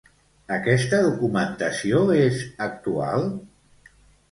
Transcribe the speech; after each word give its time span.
Aquesta 0.53 1.01
documentació 1.07 2.01
és 2.23 2.41
actual? 2.69 3.31